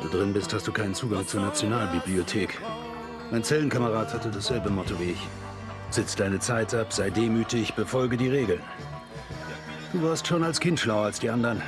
Wenn 0.00 0.10
du 0.10 0.16
drin 0.16 0.32
bist, 0.32 0.54
hast 0.54 0.66
du 0.66 0.72
keinen 0.72 0.94
Zugang 0.94 1.26
zur 1.26 1.42
Nationalbibliothek. 1.42 2.58
Mein 3.30 3.44
Zellenkamerad 3.44 4.14
hatte 4.14 4.30
dasselbe 4.30 4.70
Motto 4.70 4.98
wie 4.98 5.10
ich. 5.10 5.28
Sitz 5.90 6.16
deine 6.16 6.38
Zeit 6.38 6.74
ab, 6.74 6.90
sei 6.90 7.10
demütig, 7.10 7.74
befolge 7.74 8.16
die 8.16 8.28
Regeln. 8.28 8.62
Du 9.92 10.02
warst 10.02 10.26
schon 10.26 10.42
als 10.42 10.58
Kind 10.58 10.80
schlauer 10.80 11.04
als 11.04 11.20
die 11.20 11.28
anderen. 11.28 11.60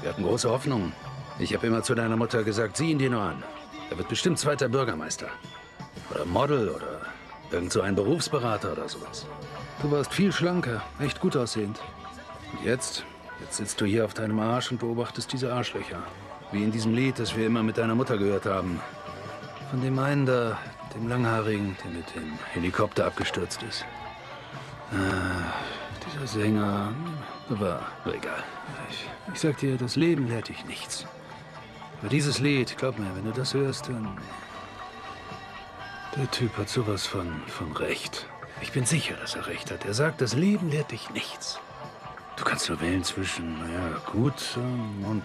Wir 0.00 0.10
hatten 0.10 0.24
große 0.24 0.50
Hoffnungen. 0.50 0.92
Ich 1.38 1.54
habe 1.54 1.68
immer 1.68 1.84
zu 1.84 1.94
deiner 1.94 2.16
Mutter 2.16 2.42
gesagt, 2.42 2.76
sieh 2.76 2.90
ihn 2.90 2.98
dir 2.98 3.10
nur 3.10 3.22
an. 3.22 3.44
Er 3.90 3.98
wird 3.98 4.08
bestimmt 4.08 4.40
zweiter 4.40 4.68
Bürgermeister. 4.68 5.28
Oder 6.10 6.24
Model 6.24 6.68
oder 6.70 7.02
irgend 7.52 7.72
so 7.72 7.82
ein 7.82 7.94
Berufsberater 7.94 8.72
oder 8.72 8.88
sowas. 8.88 9.26
Du 9.80 9.92
warst 9.92 10.12
viel 10.12 10.32
schlanker, 10.32 10.82
echt 10.98 11.20
gut 11.20 11.36
aussehend. 11.36 11.78
Und 12.52 12.64
jetzt? 12.64 13.04
Jetzt 13.40 13.58
sitzt 13.58 13.80
du 13.80 13.84
hier 13.84 14.04
auf 14.04 14.14
deinem 14.14 14.40
Arsch 14.40 14.72
und 14.72 14.80
beobachtest 14.80 15.32
diese 15.32 15.52
Arschlöcher. 15.52 16.02
Wie 16.52 16.62
in 16.62 16.70
diesem 16.70 16.94
Lied, 16.94 17.18
das 17.18 17.36
wir 17.36 17.46
immer 17.46 17.62
mit 17.62 17.78
deiner 17.78 17.94
Mutter 17.94 18.16
gehört 18.16 18.46
haben. 18.46 18.80
Von 19.70 19.82
dem 19.82 19.98
einen 19.98 20.26
da, 20.26 20.58
dem 20.94 21.08
Langhaarigen, 21.08 21.76
der 21.82 21.90
mit 21.90 22.14
dem 22.14 22.38
Helikopter 22.52 23.06
abgestürzt 23.06 23.62
ist. 23.62 23.84
Ah, 24.92 25.52
dieser 26.06 26.26
Sänger. 26.26 26.92
Aber 27.50 27.80
egal. 28.06 28.42
Ich, 28.90 29.08
ich 29.34 29.40
sag 29.40 29.58
dir, 29.58 29.76
das 29.76 29.96
Leben 29.96 30.28
lehrt 30.28 30.48
dich 30.48 30.64
nichts. 30.66 31.06
Aber 32.00 32.08
dieses 32.08 32.38
Lied, 32.38 32.76
glaub 32.76 32.98
mir, 32.98 33.14
wenn 33.14 33.24
du 33.24 33.32
das 33.32 33.54
hörst, 33.54 33.88
dann. 33.88 34.16
Der 36.16 36.30
Typ 36.30 36.56
hat 36.56 36.68
sowas 36.68 37.06
von, 37.06 37.42
von 37.46 37.72
Recht. 37.72 38.26
Ich 38.62 38.72
bin 38.72 38.86
sicher, 38.86 39.16
dass 39.16 39.34
er 39.34 39.46
recht 39.48 39.70
hat. 39.70 39.84
Er 39.84 39.94
sagt, 39.94 40.20
das 40.20 40.34
Leben 40.34 40.70
lehrt 40.70 40.90
dich 40.92 41.10
nichts. 41.10 41.58
Du 42.36 42.44
kannst 42.44 42.68
nur 42.68 42.80
wählen 42.80 43.04
zwischen, 43.04 43.58
naja, 43.58 44.00
gut 44.12 44.58
und. 45.02 45.24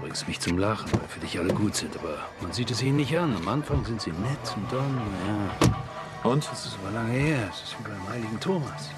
Bringst 0.00 0.26
mich 0.28 0.40
zum 0.40 0.58
Lachen, 0.58 0.90
weil 0.92 1.08
für 1.08 1.20
dich 1.20 1.38
alle 1.38 1.54
gut 1.54 1.74
sind, 1.76 1.96
aber 1.96 2.18
man 2.40 2.52
sieht 2.52 2.70
es 2.70 2.82
ihnen 2.82 2.96
nicht 2.96 3.16
an. 3.16 3.34
Am 3.36 3.48
Anfang 3.48 3.84
sind 3.84 4.00
sie 4.02 4.10
nett 4.10 4.38
und 4.56 4.70
dann, 4.72 4.94
naja. 4.96 5.74
Und? 6.24 6.48
Das 6.50 6.66
ist 6.66 6.78
aber 6.82 6.90
lange 6.92 7.12
her. 7.12 7.48
Es 7.50 7.62
ist 7.62 7.76
wie 7.78 7.84
beim 7.90 8.08
heiligen 8.08 8.40
Thomas. 8.40 8.90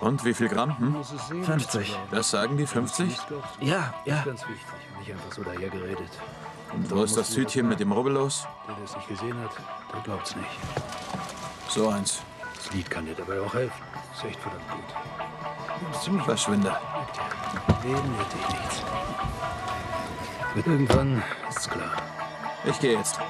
Und 0.00 0.24
wie 0.24 0.34
viel 0.34 0.48
Gramm? 0.48 0.78
Hm? 0.78 0.90
Muss 0.92 1.12
es 1.12 1.28
sehen, 1.28 1.44
50. 1.44 1.94
aber- 1.94 2.16
Das 2.16 2.30
sagen 2.30 2.56
die 2.56 2.66
50? 2.66 3.06
Nicht 3.08 3.28
glaubst 3.28 3.50
du. 3.60 3.64
Ja, 3.66 3.92
Das 4.04 4.06
ja. 4.06 4.18
ist 4.18 4.24
ganz 4.24 4.40
wichtig 4.48 4.66
nicht 4.98 5.12
einfach 5.12 5.32
so 5.32 5.42
daher 5.42 5.68
geredet. 5.70 6.10
Und 6.74 6.90
wo 6.90 7.02
ist 7.02 7.16
das 7.16 7.30
Tütchen 7.30 7.68
mit 7.68 7.80
dem 7.80 7.90
Rubbel 7.92 8.12
los? 8.12 8.46
Der, 8.68 8.74
der 8.76 8.84
es 8.84 8.94
nicht 8.96 9.08
gesehen 9.08 9.36
hat, 9.42 9.50
der 9.92 10.00
glaubt's 10.02 10.36
nicht. 10.36 10.48
So 11.68 11.88
eins. 11.88 12.20
Das 12.54 12.70
Lied 12.72 12.90
kann 12.90 13.06
dir 13.06 13.14
dabei 13.14 13.40
auch 13.40 13.52
helfen. 13.54 13.82
Ist 14.12 14.24
echt 14.24 14.40
verdammt 14.40 14.68
gut. 14.70 16.00
Ziemlich 16.02 16.24
Verschwinde. 16.24 16.76
Leben 17.82 18.18
wird 18.18 18.32
dich 18.32 18.48
nichts. 18.48 18.82
Irgendwann 20.54 21.22
ist's 21.48 21.68
klar. 21.68 21.92
Ich 22.64 22.78
gehe 22.80 22.96
jetzt. 22.98 23.20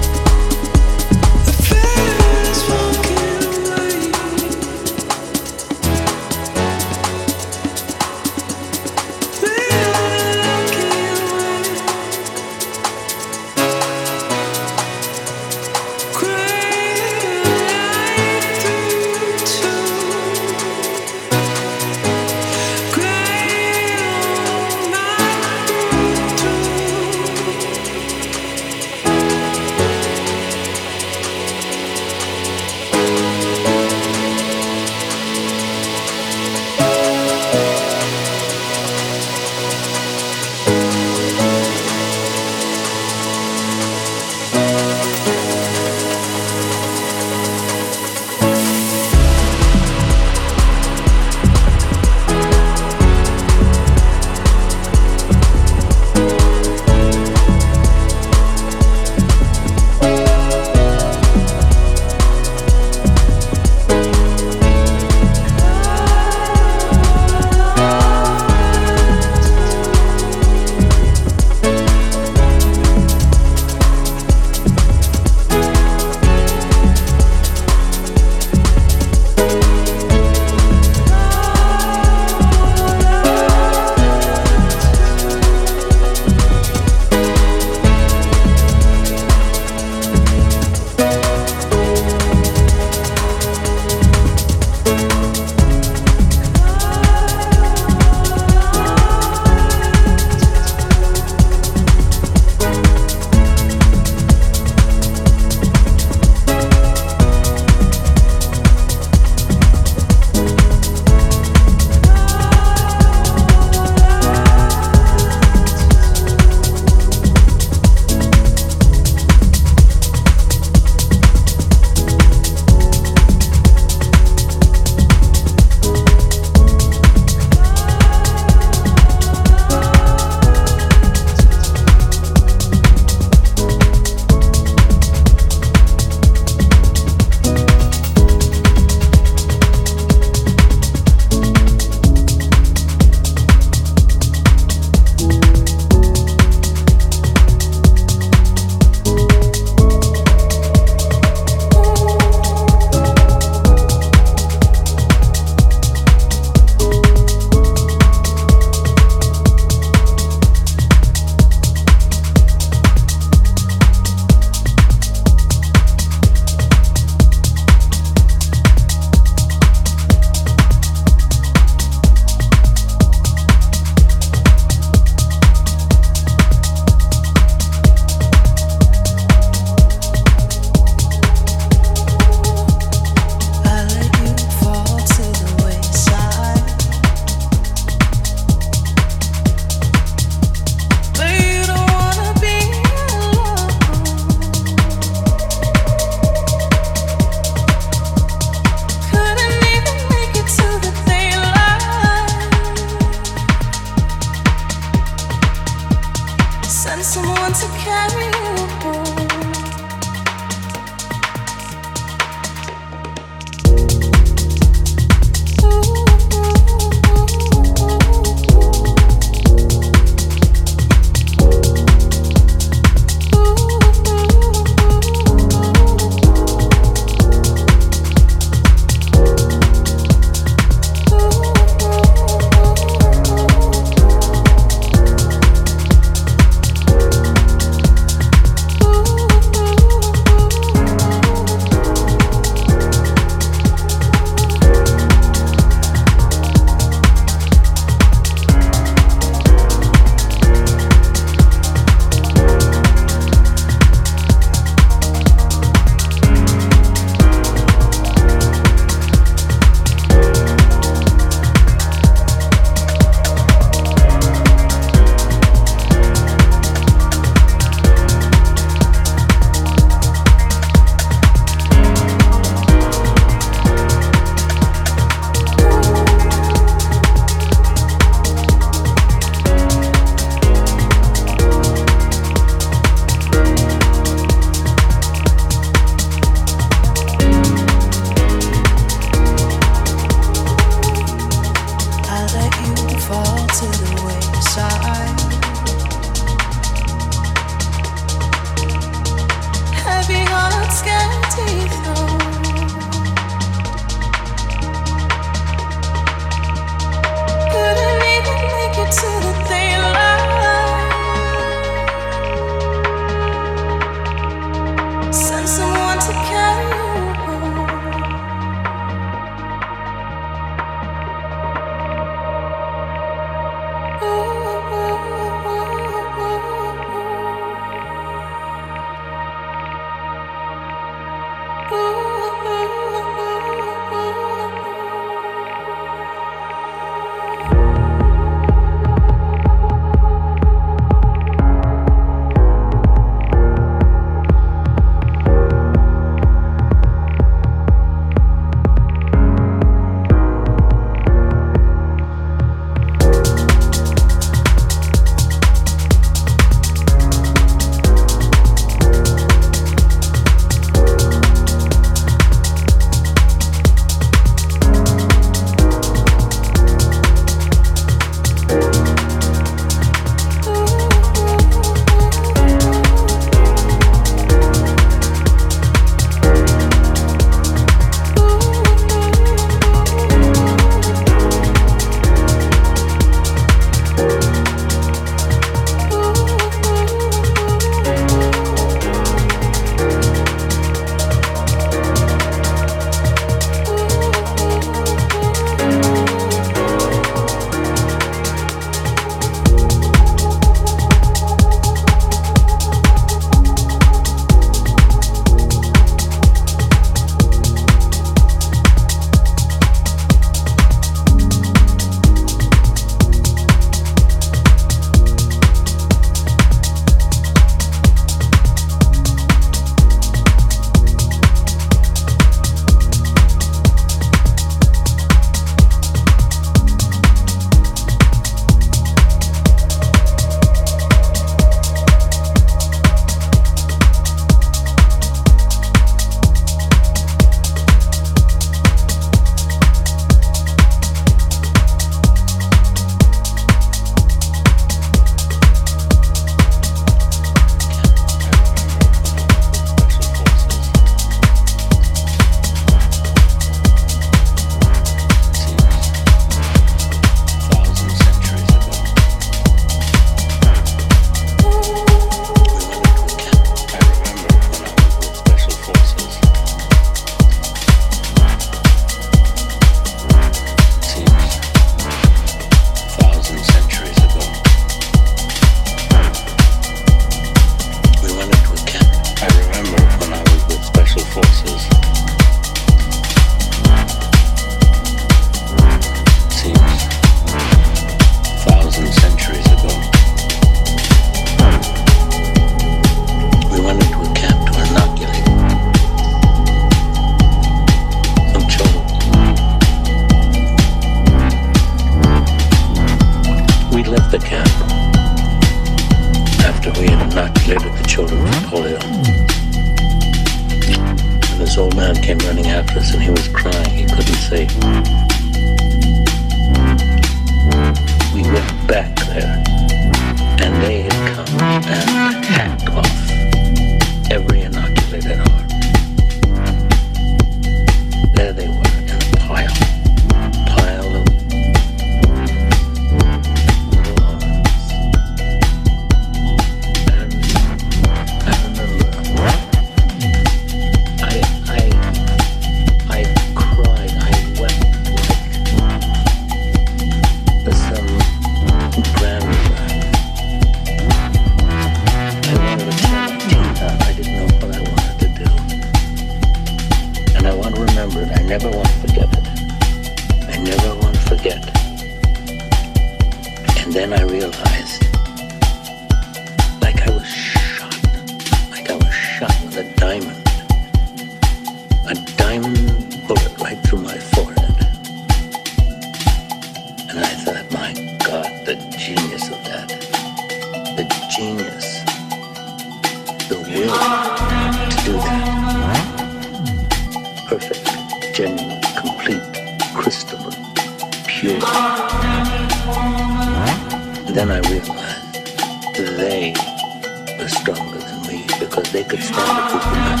stronger 597.30 597.78
than 597.78 598.02
me 598.02 598.26
because 598.38 598.70
they 598.72 598.84
could 598.84 599.02
stand 599.02 599.30
up 599.30 599.50
to 599.50 599.58
the 599.58 599.70
not. 599.76 600.00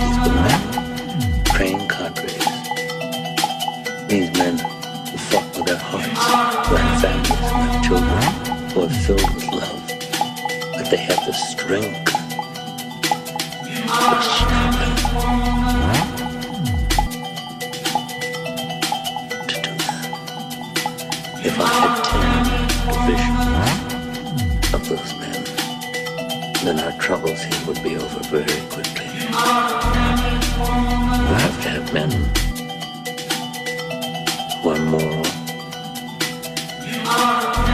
These 0.00 0.18
were 0.24 0.34
men, 0.46 0.62
trained 1.44 1.88
cadres. 1.90 2.46
These 4.08 4.30
men 4.38 4.58
who 4.58 5.16
fought 5.28 5.56
with 5.56 5.66
their 5.66 5.78
hearts, 5.78 6.08
who 6.68 6.76
had 6.76 7.00
families 7.00 7.50
and 7.52 7.70
their 7.70 7.82
children, 7.86 8.22
who 8.70 8.78
are 8.82 8.94
filled 9.04 9.34
with 9.34 9.48
love. 9.48 9.82
But 10.74 10.90
they 10.90 10.98
had 10.98 11.20
the 11.26 11.32
strength 11.32 12.04
to 13.70 14.22
stop 14.22 14.70
if 21.42 21.58
I 21.58 21.66
had 21.66 22.04
ten. 22.04 22.29
then 26.68 26.78
our 26.80 26.92
troubles 26.98 27.42
here 27.42 27.66
would 27.66 27.82
be 27.82 27.96
over 27.96 28.20
very 28.28 28.60
quickly. 28.68 29.06
We 29.06 29.24
have 31.40 31.62
to 31.62 31.68
have 31.70 31.92
men 31.94 32.10
who 34.60 34.70
are 34.70 34.78
moral 34.78 35.24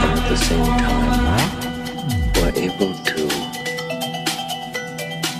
and 0.03 0.19
at 0.19 0.29
the 0.29 0.37
same 0.37 0.65
time 0.65 1.49
who 2.33 2.39
are 2.45 2.55
able 2.55 2.93
to 2.93 3.21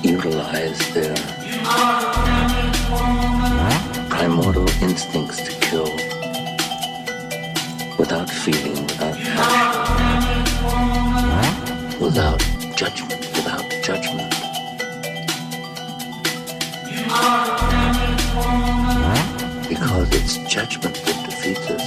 utilize 0.04 0.80
their 0.94 1.16
primordial 4.10 4.70
instincts 4.82 5.42
to 5.42 5.52
kill. 5.62 6.07
features. 21.56 21.87